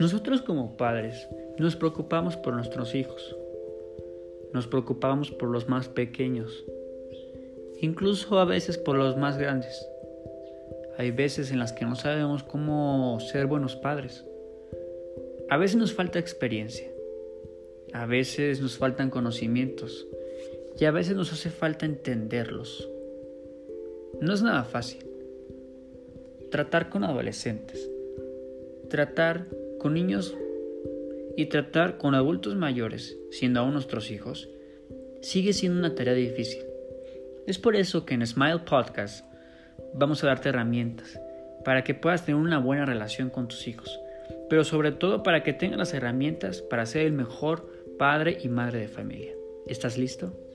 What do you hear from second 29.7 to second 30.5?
con niños